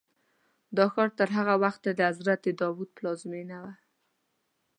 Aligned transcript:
دا 0.77 0.85
ښار 0.93 1.09
تر 1.19 1.29
هغه 1.37 1.55
وخته 1.63 1.89
د 1.93 1.99
حضرت 2.09 2.43
داود 2.59 2.89
پلازمینه 2.97 3.57
وه. 3.63 3.73